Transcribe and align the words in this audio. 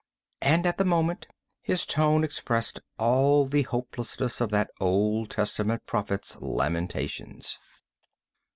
And, 0.41 0.65
at 0.65 0.79
the 0.79 0.83
moment, 0.83 1.27
his 1.61 1.85
tone 1.85 2.23
expressed 2.23 2.79
all 2.97 3.45
the 3.45 3.61
hopelessness 3.61 4.41
of 4.41 4.49
that 4.49 4.71
Old 4.79 5.29
Testament 5.29 5.85
prophet's 5.85 6.41
lamentations. 6.41 7.59